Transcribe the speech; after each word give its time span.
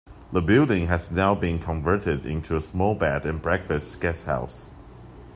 The 0.31 0.41
building 0.41 0.87
has 0.87 1.11
now 1.11 1.35
been 1.35 1.59
converted 1.59 2.25
into 2.25 2.55
a 2.55 2.61
small 2.61 2.95
bed 2.95 3.23
and 3.23 3.39
breakfast 3.39 4.01
guest 4.01 4.25
house. 4.25 4.71